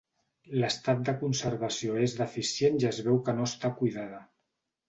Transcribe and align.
L'estat 0.61 1.03
de 1.09 1.15
conservació 1.19 1.99
és 2.07 2.17
deficient 2.23 2.81
i 2.85 2.91
es 2.93 3.03
veu 3.09 3.23
que 3.29 3.37
no 3.41 3.49
està 3.51 3.75
cuidada. 3.83 4.27